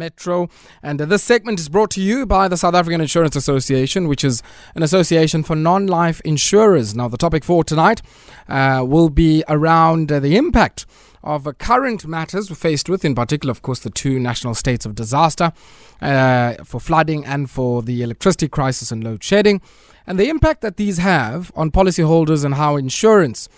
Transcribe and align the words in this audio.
Metro. 0.00 0.48
And 0.82 1.00
uh, 1.00 1.04
this 1.04 1.22
segment 1.22 1.60
is 1.60 1.68
brought 1.68 1.90
to 1.92 2.00
you 2.00 2.26
by 2.26 2.48
the 2.48 2.56
South 2.56 2.74
African 2.74 3.00
Insurance 3.00 3.36
Association, 3.36 4.08
which 4.08 4.24
is 4.24 4.42
an 4.74 4.82
association 4.82 5.44
for 5.44 5.54
non 5.54 5.86
life 5.86 6.20
insurers. 6.22 6.96
Now, 6.96 7.06
the 7.06 7.18
topic 7.18 7.44
for 7.44 7.62
tonight 7.62 8.02
uh, 8.48 8.82
will 8.86 9.10
be 9.10 9.44
around 9.48 10.10
uh, 10.10 10.18
the 10.18 10.36
impact 10.36 10.86
of 11.22 11.46
uh, 11.46 11.52
current 11.52 12.06
matters 12.06 12.48
we're 12.48 12.56
faced 12.56 12.88
with, 12.88 13.04
in 13.04 13.14
particular, 13.14 13.50
of 13.50 13.62
course, 13.62 13.80
the 13.80 13.90
two 13.90 14.18
national 14.18 14.54
states 14.54 14.86
of 14.86 14.94
disaster 14.94 15.52
uh, 16.00 16.54
for 16.64 16.80
flooding 16.80 17.24
and 17.24 17.50
for 17.50 17.82
the 17.82 18.02
electricity 18.02 18.48
crisis 18.48 18.90
and 18.90 19.04
load 19.04 19.22
shedding, 19.22 19.60
and 20.06 20.18
the 20.18 20.28
impact 20.28 20.62
that 20.62 20.76
these 20.76 20.98
have 20.98 21.52
on 21.54 21.70
policyholders 21.70 22.44
and 22.44 22.54
how 22.54 22.76
insurance. 22.76 23.48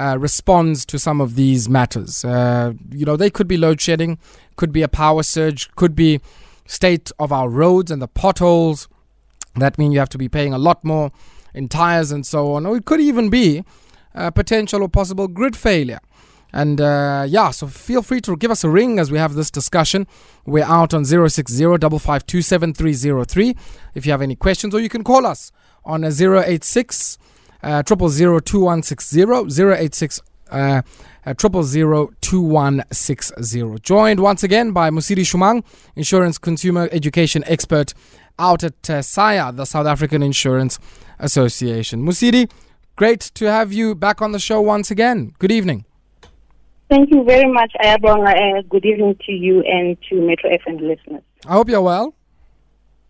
Uh, 0.00 0.16
responds 0.16 0.86
to 0.86 0.98
some 0.98 1.20
of 1.20 1.34
these 1.34 1.68
matters. 1.68 2.24
Uh, 2.24 2.72
you 2.90 3.04
know, 3.04 3.18
they 3.18 3.28
could 3.28 3.46
be 3.46 3.58
load 3.58 3.78
shedding, 3.82 4.18
could 4.56 4.72
be 4.72 4.80
a 4.80 4.88
power 4.88 5.22
surge, 5.22 5.70
could 5.76 5.94
be 5.94 6.18
state 6.66 7.12
of 7.18 7.30
our 7.32 7.50
roads 7.50 7.90
and 7.90 8.00
the 8.00 8.08
potholes. 8.08 8.88
That 9.56 9.76
mean 9.76 9.92
you 9.92 9.98
have 9.98 10.08
to 10.08 10.16
be 10.16 10.26
paying 10.26 10.54
a 10.54 10.58
lot 10.58 10.82
more 10.86 11.12
in 11.52 11.68
tires 11.68 12.12
and 12.12 12.24
so 12.24 12.54
on. 12.54 12.64
Or 12.64 12.78
it 12.78 12.86
could 12.86 13.02
even 13.02 13.28
be 13.28 13.62
a 14.14 14.32
potential 14.32 14.82
or 14.82 14.88
possible 14.88 15.28
grid 15.28 15.54
failure. 15.54 16.00
And 16.50 16.80
uh, 16.80 17.26
yeah, 17.28 17.50
so 17.50 17.66
feel 17.66 18.00
free 18.00 18.22
to 18.22 18.38
give 18.38 18.50
us 18.50 18.64
a 18.64 18.70
ring 18.70 18.98
as 18.98 19.10
we 19.10 19.18
have 19.18 19.34
this 19.34 19.50
discussion. 19.50 20.06
We're 20.46 20.64
out 20.64 20.94
on 20.94 21.04
060 21.04 21.62
if 23.94 24.06
you 24.06 24.12
have 24.12 24.22
any 24.22 24.34
questions, 24.34 24.74
or 24.74 24.80
you 24.80 24.88
can 24.88 25.04
call 25.04 25.26
us 25.26 25.52
on 25.84 26.04
086 26.04 27.18
uh, 27.18 27.24
triple 27.84 28.08
zero 28.08 28.40
two 28.40 28.60
one 28.60 28.82
six 28.82 29.08
zero 29.08 29.48
zero 29.48 29.74
eight 29.74 29.94
six 29.94 30.20
uh, 30.50 30.82
uh, 31.26 31.34
triple 31.34 31.62
zero 31.62 32.10
two 32.20 32.40
one 32.40 32.84
six 32.90 33.32
zero. 33.42 33.78
Joined 33.78 34.20
once 34.20 34.42
again 34.42 34.72
by 34.72 34.90
Mosidi 34.90 35.22
Shomang, 35.22 35.64
insurance 35.96 36.38
consumer 36.38 36.88
education 36.92 37.44
expert 37.46 37.94
out 38.38 38.64
at 38.64 38.90
uh, 38.90 39.00
SAIA, 39.00 39.54
the 39.54 39.64
South 39.64 39.86
African 39.86 40.22
Insurance 40.22 40.78
Association. 41.18 42.02
Mosidi, 42.04 42.50
great 42.96 43.20
to 43.20 43.44
have 43.44 43.72
you 43.72 43.94
back 43.94 44.22
on 44.22 44.32
the 44.32 44.38
show 44.38 44.60
once 44.60 44.90
again. 44.90 45.34
Good 45.38 45.52
evening. 45.52 45.84
Thank 46.88 47.10
you 47.10 47.22
very 47.22 47.50
much, 47.50 47.72
Ayabonga. 47.80 48.58
Uh, 48.58 48.62
good 48.68 48.84
evening 48.84 49.16
to 49.26 49.32
you 49.32 49.62
and 49.62 49.96
to 50.08 50.20
Metro 50.20 50.50
FM 50.50 50.80
listeners. 50.80 51.22
I 51.46 51.52
hope 51.52 51.68
you're 51.68 51.80
well. 51.82 52.14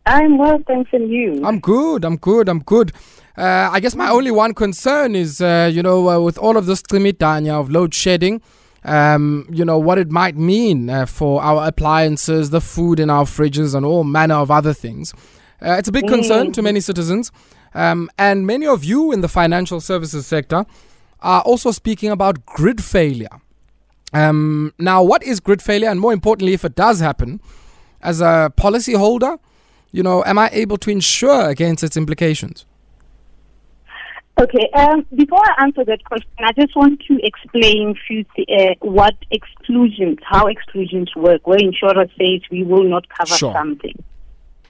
I'm 0.04 0.36
well, 0.38 0.58
thanks, 0.66 0.90
and 0.92 1.10
you? 1.10 1.40
I'm 1.44 1.60
good. 1.60 2.04
I'm 2.04 2.16
good. 2.16 2.48
I'm 2.48 2.60
good. 2.60 2.92
Uh, 3.36 3.70
I 3.72 3.80
guess 3.80 3.94
my 3.94 4.10
only 4.10 4.30
one 4.30 4.54
concern 4.54 5.14
is, 5.14 5.40
uh, 5.40 5.70
you 5.72 5.82
know, 5.82 6.08
uh, 6.08 6.20
with 6.20 6.36
all 6.38 6.56
of 6.56 6.66
this 6.66 6.82
Tanya 6.82 7.54
of 7.54 7.70
load 7.70 7.94
shedding, 7.94 8.42
um, 8.84 9.46
you 9.50 9.64
know, 9.64 9.78
what 9.78 9.98
it 9.98 10.10
might 10.10 10.36
mean 10.36 10.90
uh, 10.90 11.06
for 11.06 11.42
our 11.42 11.66
appliances, 11.66 12.50
the 12.50 12.60
food 12.60 12.98
in 12.98 13.10
our 13.10 13.24
fridges, 13.24 13.74
and 13.74 13.86
all 13.86 14.04
manner 14.04 14.34
of 14.34 14.50
other 14.50 14.72
things. 14.72 15.12
Uh, 15.62 15.72
it's 15.72 15.88
a 15.88 15.92
big 15.92 16.08
concern 16.08 16.48
mm. 16.48 16.52
to 16.54 16.62
many 16.62 16.80
citizens. 16.80 17.30
Um, 17.74 18.10
and 18.18 18.46
many 18.46 18.66
of 18.66 18.84
you 18.84 19.12
in 19.12 19.20
the 19.20 19.28
financial 19.28 19.80
services 19.80 20.26
sector 20.26 20.66
are 21.20 21.42
also 21.42 21.70
speaking 21.70 22.10
about 22.10 22.44
grid 22.46 22.82
failure. 22.82 23.40
Um, 24.12 24.72
now, 24.78 25.02
what 25.02 25.22
is 25.22 25.38
grid 25.38 25.62
failure? 25.62 25.88
And 25.88 26.00
more 26.00 26.12
importantly, 26.12 26.52
if 26.52 26.64
it 26.64 26.74
does 26.74 27.00
happen, 27.00 27.40
as 28.02 28.20
a 28.20 28.52
policyholder, 28.56 29.38
you 29.92 30.02
know, 30.02 30.24
am 30.24 30.38
I 30.38 30.48
able 30.52 30.78
to 30.78 30.90
insure 30.90 31.48
against 31.48 31.84
its 31.84 31.96
implications? 31.96 32.64
Okay. 34.40 34.70
Um, 34.72 35.04
before 35.14 35.42
I 35.44 35.64
answer 35.64 35.84
that 35.84 36.02
question, 36.04 36.30
I 36.38 36.52
just 36.52 36.74
want 36.74 37.02
to 37.08 37.18
explain 37.22 37.94
few 38.08 38.24
th- 38.34 38.48
uh, 38.48 38.74
what 38.80 39.14
exclusions, 39.30 40.16
how 40.22 40.46
exclusions 40.46 41.14
work, 41.14 41.46
where 41.46 41.58
insurer 41.58 42.06
says 42.18 42.40
we 42.50 42.62
will 42.62 42.88
not 42.88 43.06
cover 43.10 43.36
sure. 43.36 43.52
something. 43.52 44.02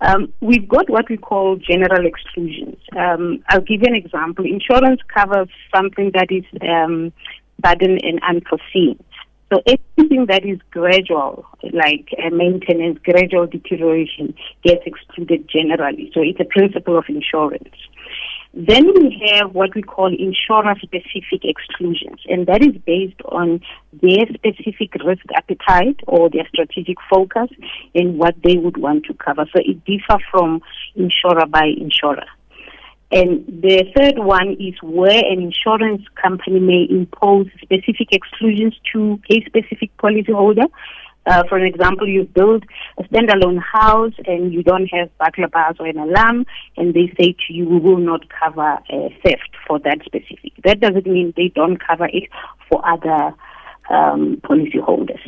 Um, 0.00 0.32
we've 0.40 0.68
got 0.68 0.90
what 0.90 1.08
we 1.08 1.18
call 1.18 1.56
general 1.56 2.04
exclusions. 2.04 2.78
Um, 2.96 3.44
I'll 3.48 3.60
give 3.60 3.82
you 3.82 3.86
an 3.86 3.94
example. 3.94 4.44
Insurance 4.44 5.00
covers 5.14 5.48
something 5.72 6.10
that 6.14 6.32
is 6.32 6.44
um, 6.62 7.12
sudden 7.64 7.98
and 8.02 8.18
unforeseen. 8.28 8.98
So 9.52 9.62
anything 9.66 10.26
that 10.26 10.44
is 10.44 10.58
gradual, 10.70 11.44
like 11.62 12.08
uh, 12.18 12.30
maintenance, 12.30 12.98
gradual 13.04 13.46
deterioration, 13.46 14.34
gets 14.64 14.82
excluded 14.86 15.48
generally. 15.48 16.10
So 16.14 16.22
it's 16.22 16.40
a 16.40 16.44
principle 16.44 16.96
of 16.96 17.04
insurance. 17.08 17.74
Then 18.52 18.92
we 18.94 19.22
have 19.28 19.54
what 19.54 19.74
we 19.76 19.82
call 19.82 20.08
insurer 20.08 20.74
specific 20.82 21.44
exclusions, 21.44 22.20
and 22.28 22.46
that 22.48 22.62
is 22.62 22.76
based 22.84 23.20
on 23.26 23.60
their 24.02 24.26
specific 24.34 24.92
risk 25.04 25.24
appetite 25.36 26.00
or 26.08 26.28
their 26.30 26.48
strategic 26.48 26.96
focus 27.08 27.48
and 27.94 28.18
what 28.18 28.34
they 28.42 28.56
would 28.56 28.76
want 28.76 29.04
to 29.04 29.14
cover. 29.14 29.46
So 29.54 29.62
it 29.64 29.84
differs 29.84 30.22
from 30.32 30.62
insurer 30.96 31.46
by 31.46 31.66
insurer. 31.78 32.26
And 33.12 33.44
the 33.46 33.84
third 33.96 34.18
one 34.18 34.56
is 34.60 34.74
where 34.82 35.18
an 35.18 35.42
insurance 35.42 36.02
company 36.20 36.60
may 36.60 36.86
impose 36.90 37.46
specific 37.60 38.08
exclusions 38.12 38.74
to 38.92 39.20
a 39.30 39.44
specific 39.46 39.96
policyholder 39.96 40.66
uh, 41.26 41.42
for 41.48 41.58
an 41.58 41.66
example, 41.66 42.08
you 42.08 42.24
build 42.24 42.64
a 42.98 43.02
standalone 43.04 43.60
house 43.60 44.14
and 44.26 44.52
you 44.52 44.62
don't 44.62 44.86
have 44.86 45.10
burglar 45.18 45.48
bars 45.48 45.76
or 45.78 45.86
an 45.86 45.98
alarm, 45.98 46.46
and 46.76 46.94
they 46.94 47.12
say 47.18 47.34
to 47.46 47.52
you, 47.52 47.68
we 47.68 47.78
will 47.78 47.98
not 47.98 48.22
cover 48.28 48.78
uh, 48.92 49.08
theft 49.22 49.50
for 49.66 49.78
that 49.80 49.98
specific. 50.04 50.52
That 50.64 50.80
doesn't 50.80 51.06
mean 51.06 51.34
they 51.36 51.48
don't 51.54 51.76
cover 51.76 52.06
it 52.06 52.28
for 52.68 52.80
other 52.88 53.34
um, 53.90 54.40
policyholders. 54.42 55.20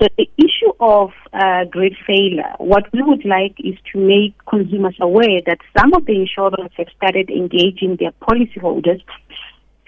So 0.00 0.08
the 0.16 0.28
issue 0.38 0.72
of 0.80 1.10
uh, 1.32 1.64
grid 1.70 1.94
failure, 2.06 2.54
what 2.58 2.90
we 2.92 3.02
would 3.02 3.24
like 3.24 3.56
is 3.58 3.74
to 3.92 3.98
make 3.98 4.34
consumers 4.46 4.96
aware 5.00 5.40
that 5.46 5.58
some 5.76 5.92
of 5.94 6.06
the 6.06 6.14
insurers 6.14 6.70
have 6.76 6.86
started 6.96 7.28
engaging 7.28 7.96
their 8.00 8.12
policyholders 8.12 9.02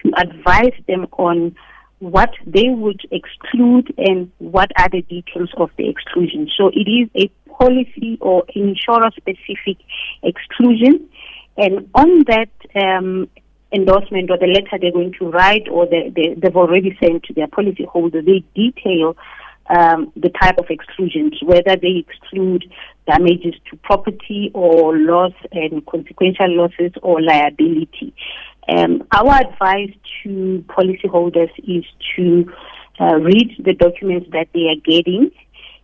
to 0.03 0.11
advise 0.17 0.73
them 0.87 1.07
on 1.13 1.55
what 1.99 2.29
they 2.45 2.69
would 2.69 3.01
exclude 3.11 3.93
and 3.97 4.31
what 4.37 4.71
are 4.77 4.89
the 4.89 5.01
details 5.01 5.49
of 5.57 5.69
the 5.77 5.89
exclusion. 5.89 6.49
So 6.57 6.69
it 6.69 6.87
is 6.87 7.09
a 7.15 7.29
policy 7.51 8.17
or 8.21 8.43
insurer 8.53 9.09
specific 9.15 9.77
exclusion. 10.21 11.09
And 11.57 11.89
on 11.95 12.23
that 12.27 12.49
um, 12.75 13.27
endorsement 13.73 14.29
or 14.29 14.37
the 14.37 14.47
letter 14.47 14.77
they're 14.79 14.91
going 14.91 15.13
to 15.19 15.29
write 15.29 15.67
or 15.69 15.87
they, 15.87 16.11
they, 16.15 16.35
they've 16.35 16.55
already 16.55 16.95
sent 17.01 17.23
to 17.23 17.33
their 17.33 17.47
policyholder, 17.47 18.23
they 18.23 18.43
detail 18.53 19.17
um, 19.69 20.13
the 20.15 20.29
type 20.29 20.57
of 20.59 20.65
exclusions, 20.69 21.33
whether 21.43 21.75
they 21.75 22.05
exclude 22.07 22.71
damages 23.05 23.55
to 23.69 23.77
property 23.77 24.51
or 24.53 24.97
loss 24.97 25.33
and 25.51 25.85
consequential 25.85 26.55
losses 26.55 26.91
or 27.01 27.21
liability. 27.21 28.13
Um, 28.69 29.07
our 29.11 29.35
advice 29.35 29.93
to 30.23 30.63
policyholders 30.67 31.51
is 31.59 31.85
to 32.15 32.51
uh, 32.99 33.15
read 33.15 33.55
the 33.63 33.73
documents 33.73 34.29
that 34.31 34.49
they 34.53 34.67
are 34.67 34.81
getting, 34.83 35.31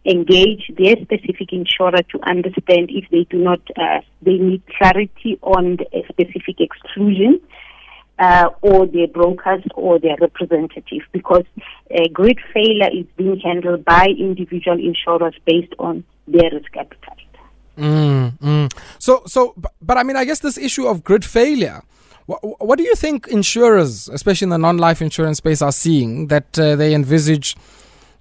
engage 0.05 0.69
their 0.77 0.95
specific 1.01 1.53
insurer 1.53 2.01
to 2.11 2.19
understand 2.23 2.89
if 2.89 3.09
they 3.09 3.23
do 3.29 3.37
not, 3.37 3.61
uh, 3.79 4.01
they 4.21 4.33
need 4.33 4.63
clarity 4.77 5.39
on 5.41 5.77
the 5.77 6.03
specific 6.09 6.59
exclusion. 6.59 7.39
Uh, 8.19 8.47
or 8.61 8.85
their 8.85 9.07
brokers 9.07 9.63
or 9.73 9.97
their 9.97 10.15
representative 10.21 11.01
because 11.11 11.43
a 11.89 12.07
grid 12.09 12.39
failure 12.53 12.87
is 12.93 13.07
being 13.17 13.39
handled 13.39 13.83
by 13.83 14.05
individual 14.05 14.77
insurers 14.79 15.33
based 15.47 15.73
on 15.79 16.03
their 16.27 16.51
risk 16.51 16.77
appetite. 16.77 17.27
Mm, 17.75 18.37
mm. 18.37 18.73
So, 18.99 19.23
so, 19.25 19.55
but, 19.57 19.73
but 19.81 19.97
I 19.97 20.03
mean, 20.03 20.15
I 20.15 20.25
guess 20.25 20.39
this 20.39 20.59
issue 20.59 20.85
of 20.85 21.03
grid 21.03 21.25
failure 21.25 21.81
what, 22.25 22.77
do 22.77 22.83
you 22.83 22.95
think 22.95 23.27
insurers, 23.27 24.07
especially 24.09 24.45
in 24.45 24.49
the 24.49 24.57
non-life 24.57 25.01
insurance 25.01 25.39
space, 25.39 25.61
are 25.61 25.71
seeing 25.71 26.27
that 26.27 26.57
uh, 26.57 26.75
they 26.75 26.95
envisage, 26.95 27.55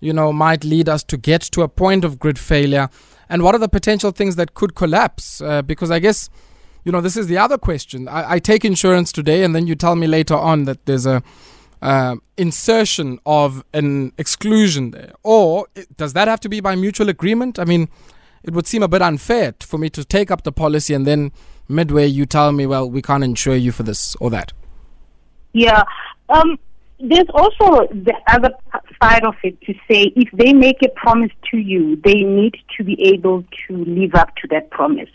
you 0.01 0.13
know, 0.13 0.33
might 0.33 0.65
lead 0.65 0.89
us 0.89 1.05
to 1.05 1.17
get 1.17 1.43
to 1.43 1.63
a 1.63 1.69
point 1.69 2.05
of 2.05 2.19
grid 2.19 2.39
failure? 2.39 2.89
And 3.29 3.43
what 3.43 3.55
are 3.55 3.59
the 3.59 3.69
potential 3.69 4.11
things 4.11 4.37
that 4.37 4.55
could 4.55 4.75
collapse? 4.75 5.41
Uh, 5.41 5.63
because 5.63 5.91
I 5.91 6.01
guess, 6.01 6.29
you 6.85 6.91
know, 6.91 7.01
this 7.01 7.17
is 7.17 7.29
the 7.29 7.39
other 7.39 7.57
question. 7.59 8.09
I, 8.09 8.33
I, 8.33 8.39
take 8.41 8.65
insurance 8.65 9.13
today, 9.13 9.45
and 9.45 9.55
then 9.55 9.67
you 9.67 9.75
tell 9.75 9.95
me 9.95 10.07
later 10.07 10.35
on 10.35 10.65
that 10.65 10.85
there's 10.87 11.07
a 11.07 11.23
uh, 11.81 12.17
insertion 12.37 13.21
of 13.25 13.65
an 13.73 14.13
exclusion 14.19 14.91
there, 14.91 15.13
or 15.23 15.67
does 15.97 16.13
that 16.13 16.29
have 16.29 16.41
to 16.41 16.49
be 16.49 16.61
by 16.61 16.75
mutual 16.75 17.09
agreement? 17.09 17.59
I 17.59 17.65
mean, 17.65 17.89
it 18.43 18.53
would 18.53 18.67
seem 18.67 18.83
a 18.83 18.89
bit 18.89 19.03
unfair 19.03 19.55
for 19.61 19.79
me 19.79 19.89
to 19.91 20.05
take 20.05 20.31
up 20.31 20.43
the 20.43 20.53
policy 20.53 20.93
and 20.93 21.07
then 21.07 21.33
midway 21.69 22.07
you 22.07 22.27
tell 22.27 22.53
me, 22.53 22.67
well, 22.67 22.89
we 22.89 23.03
can't 23.03 23.25
insure 23.25 23.57
you 23.57 23.73
for 23.73 23.83
this 23.83 24.17
or 24.17 24.31
that? 24.31 24.53
Yeah. 25.53 25.83
Um, 26.29 26.59
there's 27.01 27.29
also 27.35 27.89
the 27.89 28.15
other 28.29 28.51
side 29.03 29.25
of 29.25 29.35
it 29.43 29.61
to 29.63 29.75
say 29.91 30.13
if 30.15 30.31
they 30.33 30.53
make 30.53 30.83
a 30.85 30.89
promise 30.91 31.33
to 31.51 31.57
you, 31.57 31.97
they 32.05 32.15
need 32.15 32.55
to 32.77 32.85
be 32.85 33.01
able 33.09 33.45
to 33.67 33.85
live 33.85 34.15
up 34.15 34.35
to 34.37 34.49
that 34.49 34.71
promise. 34.71 35.11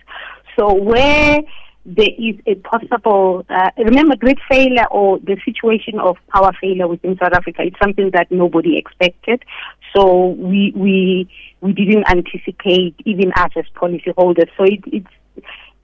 So 0.57 0.73
where 0.73 1.39
there 1.85 2.09
is 2.17 2.35
a 2.45 2.55
possible, 2.55 3.45
uh, 3.49 3.71
remember, 3.77 4.17
grid 4.17 4.39
failure 4.49 4.85
or 4.91 5.19
the 5.19 5.37
situation 5.45 5.99
of 5.99 6.17
power 6.33 6.51
failure 6.59 6.87
within 6.87 7.17
South 7.17 7.31
Africa, 7.33 7.61
it's 7.63 7.79
something 7.81 8.11
that 8.11 8.29
nobody 8.29 8.77
expected. 8.77 9.43
So 9.95 10.31
we, 10.31 10.73
we, 10.75 11.29
we 11.61 11.71
didn't 11.71 12.09
anticipate, 12.09 12.95
even 13.05 13.31
us 13.37 13.51
as 13.55 13.63
policyholders. 13.73 14.49
So 14.57 14.65
it, 14.65 14.81
it's 14.87 15.07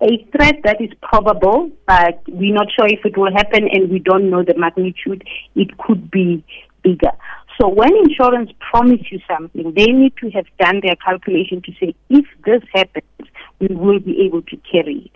a 0.03 0.25
threat 0.35 0.55
that 0.63 0.81
is 0.81 0.89
probable, 1.01 1.71
but 1.87 2.21
we're 2.27 2.53
not 2.53 2.67
sure 2.75 2.87
if 2.87 3.05
it 3.05 3.17
will 3.17 3.31
happen 3.31 3.67
and 3.71 3.89
we 3.89 3.99
don't 3.99 4.29
know 4.29 4.43
the 4.43 4.55
magnitude. 4.57 5.23
It 5.55 5.77
could 5.77 6.11
be 6.11 6.43
bigger. 6.83 7.11
So 7.59 7.67
when 7.67 7.95
insurance 7.95 8.51
promise 8.59 9.01
you 9.11 9.19
something, 9.27 9.73
they 9.75 9.85
need 9.85 10.13
to 10.17 10.29
have 10.31 10.45
done 10.59 10.81
their 10.83 10.95
calculation 10.95 11.61
to 11.61 11.71
say, 11.79 11.95
if 12.09 12.25
this 12.45 12.61
happens, 12.73 13.29
we 13.59 13.67
will 13.67 13.99
be 13.99 14.25
able 14.25 14.41
to 14.41 14.57
carry 14.69 15.05
it. 15.05 15.11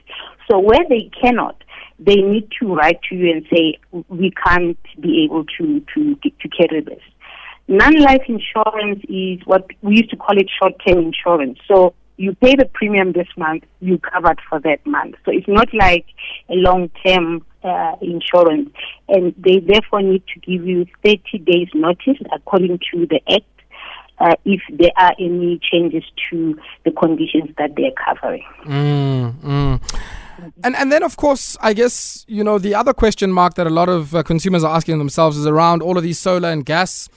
So 0.49 0.59
where 0.59 0.85
they 0.87 1.09
cannot, 1.21 1.61
they 1.99 2.15
need 2.15 2.47
to 2.61 2.73
write 2.73 3.01
to 3.09 3.15
you 3.15 3.31
and 3.31 3.45
say, 3.51 3.79
we 4.07 4.31
can't 4.45 4.77
be 4.99 5.25
able 5.25 5.45
to, 5.57 5.83
to, 5.95 6.15
to 6.15 6.49
carry 6.49 6.81
this. 6.81 7.01
Non-life 7.67 8.21
insurance 8.29 9.03
is 9.09 9.39
what 9.45 9.67
we 9.81 9.97
used 9.97 10.11
to 10.11 10.15
call 10.15 10.37
it 10.37 10.49
short-term 10.61 10.99
insurance. 10.99 11.59
So 11.67 11.95
you 12.17 12.33
pay 12.35 12.55
the 12.55 12.65
premium 12.73 13.13
this 13.13 13.27
month, 13.37 13.63
you 13.79 13.99
covered 13.99 14.39
for 14.49 14.59
that 14.61 14.85
month. 14.85 15.15
So 15.25 15.31
it's 15.31 15.47
not 15.47 15.73
like 15.73 16.05
a 16.49 16.55
long-term 16.55 17.45
uh, 17.63 17.95
insurance, 18.01 18.71
and 19.07 19.33
they 19.37 19.59
therefore 19.59 20.01
need 20.01 20.23
to 20.33 20.39
give 20.39 20.65
you 20.67 20.85
30 21.03 21.39
days 21.39 21.67
notice 21.73 22.17
according 22.33 22.79
to 22.91 23.05
the 23.05 23.19
Act 23.29 23.45
uh, 24.19 24.33
if 24.45 24.61
there 24.71 24.91
are 24.97 25.13
any 25.19 25.59
changes 25.59 26.03
to 26.29 26.57
the 26.85 26.91
conditions 26.91 27.51
that 27.57 27.75
they're 27.75 27.91
covering. 27.91 28.43
Mm, 28.65 29.33
mm. 29.33 30.01
And 30.63 30.75
and 30.75 30.91
then 30.91 31.03
of 31.03 31.17
course, 31.17 31.57
I 31.61 31.73
guess 31.73 32.25
you 32.27 32.43
know 32.43 32.57
the 32.59 32.75
other 32.75 32.93
question 32.93 33.31
mark 33.31 33.55
that 33.55 33.67
a 33.67 33.71
lot 33.71 33.89
of 33.89 34.13
uh, 34.13 34.23
consumers 34.23 34.63
are 34.63 34.75
asking 34.75 34.99
themselves 34.99 35.37
is 35.37 35.47
around 35.47 35.81
all 35.81 35.97
of 35.97 36.03
these 36.03 36.19
solar 36.19 36.49
and 36.49 36.65
gas. 36.65 37.09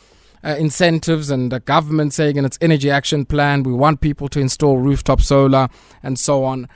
Uh, 0.42 0.56
incentives 0.58 1.30
and 1.30 1.52
the 1.52 1.60
government 1.60 2.14
saying 2.14 2.36
in 2.36 2.46
its 2.46 2.56
energy 2.62 2.90
action 2.90 3.26
plan 3.26 3.62
we 3.62 3.74
want 3.74 4.00
people 4.00 4.26
to 4.26 4.40
install 4.40 4.78
rooftop 4.78 5.20
solar 5.20 5.68
and 6.02 6.18
so 6.18 6.44
on. 6.44 6.66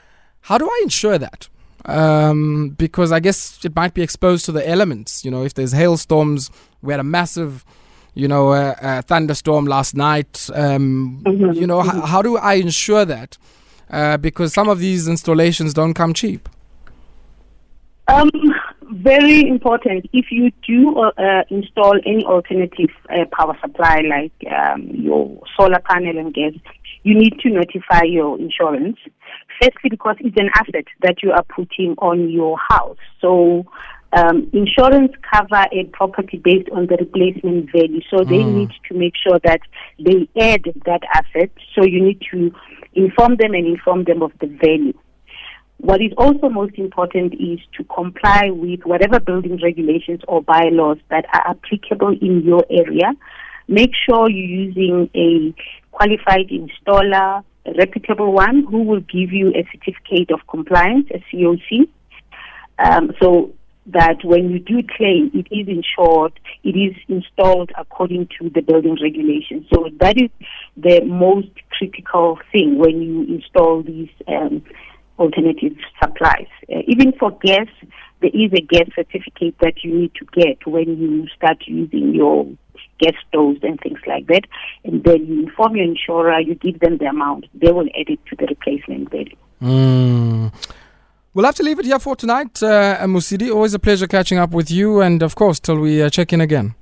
How 0.41 0.59
do 0.59 0.67
I 0.67 0.81
insure 0.83 1.17
that? 1.17 1.49
um, 1.85 2.69
because 2.77 3.11
I 3.11 3.19
guess 3.19 3.63
it 3.63 3.75
might 3.75 3.93
be 3.93 4.01
exposed 4.01 4.45
to 4.45 4.51
the 4.51 4.67
elements. 4.67 5.23
You 5.23 5.31
know, 5.31 5.43
if 5.43 5.53
there's 5.53 5.71
hailstorms, 5.71 6.49
we 6.81 6.93
had 6.93 6.99
a 6.99 7.03
massive, 7.03 7.63
you 8.13 8.27
know, 8.27 8.49
uh, 8.49 8.75
uh, 8.81 9.01
thunderstorm 9.03 9.65
last 9.65 9.95
night. 9.95 10.49
Um, 10.53 11.21
mm-hmm. 11.25 11.51
You 11.53 11.67
know, 11.67 11.81
mm-hmm. 11.81 11.99
h- 11.99 12.05
how 12.05 12.21
do 12.21 12.37
I 12.37 12.55
insure 12.55 13.05
that? 13.05 13.37
Uh, 13.89 14.17
because 14.17 14.53
some 14.53 14.67
of 14.67 14.79
these 14.79 15.07
installations 15.07 15.73
don't 15.73 15.93
come 15.93 16.13
cheap. 16.13 16.49
Um, 18.07 18.29
very 18.95 19.47
important. 19.47 20.05
If 20.13 20.27
you 20.31 20.51
do 20.67 20.97
uh, 20.99 21.43
install 21.49 21.99
any 22.05 22.23
alternative 22.25 22.89
uh, 23.09 23.25
power 23.31 23.57
supply, 23.61 24.01
like 24.07 24.33
um, 24.53 24.87
your 24.93 25.41
solar 25.57 25.79
panel 25.79 26.17
and 26.17 26.33
gas, 26.33 26.53
you 27.03 27.13
need 27.13 27.39
to 27.41 27.49
notify 27.49 28.03
your 28.03 28.39
insurance. 28.39 28.97
Firstly, 29.61 29.89
because 29.89 30.15
it's 30.19 30.35
an 30.37 30.49
asset 30.55 30.85
that 31.01 31.21
you 31.21 31.31
are 31.31 31.43
putting 31.43 31.95
on 31.99 32.29
your 32.29 32.57
house. 32.57 32.97
So, 33.21 33.65
um, 34.13 34.49
insurance 34.53 35.11
cover 35.33 35.65
a 35.71 35.83
property 35.91 36.37
based 36.37 36.69
on 36.69 36.87
the 36.87 36.97
replacement 36.97 37.71
value. 37.71 38.01
So 38.09 38.23
they 38.23 38.39
mm. 38.39 38.53
need 38.53 38.71
to 38.87 38.93
make 38.93 39.13
sure 39.15 39.39
that 39.43 39.59
they 39.99 40.27
add 40.39 40.63
that 40.85 41.01
asset. 41.13 41.51
So 41.75 41.85
you 41.85 42.01
need 42.01 42.21
to 42.31 42.51
inform 42.93 43.35
them 43.37 43.53
and 43.53 43.67
inform 43.67 44.05
them 44.05 44.21
of 44.21 44.31
the 44.39 44.47
value. 44.47 44.93
What 45.85 46.01
is 46.01 46.13
also 46.17 46.49
most 46.49 46.79
important 46.79 47.35
is 47.35 47.59
to 47.77 47.83
comply 47.83 48.49
with 48.49 48.79
whatever 48.85 49.19
building 49.19 49.59
regulations 49.61 50.21
or 50.27 50.41
bylaws 50.41 50.97
that 51.11 51.25
are 51.31 51.51
applicable 51.51 52.17
in 52.19 52.41
your 52.41 52.65
area. 52.71 53.13
Make 53.67 53.91
sure 53.93 54.27
you're 54.27 54.65
using 54.65 55.11
a 55.13 55.53
qualified 55.91 56.49
installer, 56.49 57.43
a 57.67 57.73
reputable 57.77 58.33
one 58.33 58.65
who 58.67 58.81
will 58.81 59.01
give 59.01 59.31
you 59.31 59.49
a 59.49 59.63
certificate 59.71 60.31
of 60.31 60.39
compliance, 60.47 61.07
a 61.13 61.23
COC. 61.31 61.87
Um, 62.79 63.11
so 63.21 63.53
that 63.85 64.17
when 64.23 64.49
you 64.49 64.57
do 64.57 64.81
claim, 64.97 65.29
it 65.35 65.45
is 65.51 65.67
insured, 65.67 66.33
it 66.63 66.75
is 66.75 66.95
installed 67.07 67.71
according 67.77 68.27
to 68.39 68.49
the 68.49 68.61
building 68.61 68.97
regulations. 69.03 69.67
So 69.71 69.89
that 69.99 70.17
is 70.17 70.31
the 70.75 71.01
most 71.05 71.49
critical 71.77 72.39
thing 72.51 72.79
when 72.79 73.03
you 73.03 73.35
install 73.35 73.83
these 73.83 74.09
um, 74.27 74.63
alternative 75.19 75.75
supplies. 76.01 76.47
Uh, 76.69 76.79
even 76.87 77.13
for 77.13 77.31
gas, 77.31 77.67
there 78.21 78.31
is 78.33 78.51
a 78.53 78.61
gas 78.61 78.87
certificate 78.95 79.55
that 79.61 79.83
you 79.83 79.93
need 79.93 80.11
to 80.15 80.25
get 80.33 80.65
when 80.65 80.97
you 80.97 81.27
start 81.35 81.57
using 81.65 82.13
your 82.13 82.45
gas 82.99 83.13
stoves 83.27 83.59
and 83.63 83.79
things 83.81 83.99
like 84.07 84.27
that. 84.27 84.43
And 84.83 85.03
then 85.03 85.25
you 85.27 85.43
inform 85.43 85.75
your 85.75 85.85
insurer, 85.85 86.39
you 86.39 86.55
give 86.55 86.79
them 86.79 86.97
the 86.97 87.05
amount, 87.05 87.45
they 87.53 87.71
will 87.71 87.87
add 87.99 88.09
it 88.09 88.19
to 88.27 88.35
the 88.35 88.45
replacement 88.47 89.11
value. 89.11 89.35
Mm. 89.61 90.53
We'll 91.33 91.45
have 91.45 91.55
to 91.55 91.63
leave 91.63 91.79
it 91.79 91.85
here 91.85 91.99
for 91.99 92.15
tonight, 92.15 92.63
uh, 92.63 92.97
Mosidi. 93.01 93.53
Always 93.53 93.73
a 93.73 93.79
pleasure 93.79 94.07
catching 94.07 94.37
up 94.37 94.51
with 94.51 94.71
you, 94.71 95.01
and 95.01 95.21
of 95.21 95.35
course, 95.35 95.59
till 95.59 95.79
we 95.79 96.01
uh, 96.01 96.09
check 96.09 96.31
in 96.31 96.39
again. 96.39 96.75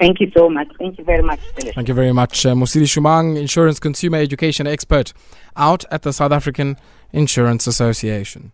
Thank 0.00 0.18
you 0.18 0.30
so 0.34 0.48
much. 0.48 0.68
Thank 0.78 0.98
you 0.98 1.04
very 1.04 1.22
much. 1.22 1.40
Thank 1.74 1.88
you 1.88 1.94
very 1.94 2.12
much. 2.12 2.46
Uh, 2.46 2.54
Mosidi 2.54 2.84
Shomang, 2.84 3.36
insurance 3.38 3.78
consumer 3.78 4.16
education 4.16 4.66
expert 4.66 5.12
out 5.56 5.84
at 5.90 6.02
the 6.02 6.12
South 6.12 6.32
African 6.32 6.78
Insurance 7.12 7.66
Association. 7.66 8.52